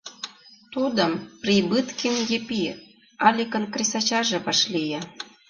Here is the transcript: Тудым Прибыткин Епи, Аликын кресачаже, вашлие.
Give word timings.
Тудым 0.73 1.11
Прибыткин 1.41 2.15
Епи, 2.37 2.61
Аликын 3.27 3.63
кресачаже, 3.73 4.37
вашлие. 4.45 4.99